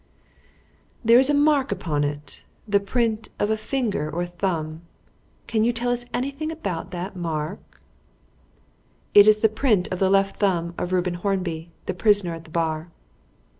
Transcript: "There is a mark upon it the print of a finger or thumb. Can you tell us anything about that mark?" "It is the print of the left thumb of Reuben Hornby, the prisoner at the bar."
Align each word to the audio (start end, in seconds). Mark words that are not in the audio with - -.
"There 1.05 1.19
is 1.19 1.29
a 1.29 1.33
mark 1.35 1.71
upon 1.71 2.03
it 2.03 2.43
the 2.67 2.79
print 2.79 3.29
of 3.37 3.51
a 3.51 3.55
finger 3.55 4.09
or 4.09 4.25
thumb. 4.25 4.81
Can 5.45 5.63
you 5.63 5.71
tell 5.71 5.91
us 5.91 6.07
anything 6.11 6.51
about 6.51 6.89
that 6.89 7.15
mark?" 7.15 7.79
"It 9.13 9.27
is 9.27 9.41
the 9.41 9.47
print 9.49 9.87
of 9.91 9.99
the 9.99 10.09
left 10.09 10.39
thumb 10.39 10.73
of 10.75 10.91
Reuben 10.91 11.13
Hornby, 11.21 11.71
the 11.85 11.93
prisoner 11.93 12.33
at 12.33 12.45
the 12.45 12.49
bar." 12.49 12.89